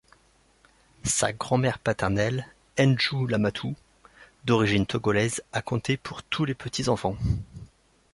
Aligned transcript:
Sa 1.03 1.31
grand-mère 1.31 1.77
paternelle 1.77 2.47
N'djou 2.79 3.27
Lamatou, 3.27 3.75
d'origine 4.45 4.87
togolaise 4.87 5.43
a 5.53 5.61
compté 5.61 5.95
pour 5.95 6.23
tous 6.23 6.43
les 6.43 6.55
petits-enfants. 6.55 7.17